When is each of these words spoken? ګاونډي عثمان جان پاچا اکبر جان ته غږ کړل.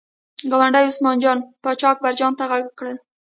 ګاونډي 0.51 0.83
عثمان 0.89 1.17
جان 1.23 1.37
پاچا 1.63 1.87
اکبر 1.93 2.13
جان 2.19 2.31
ته 2.39 2.43
غږ 2.51 2.65
کړل. 2.79 2.97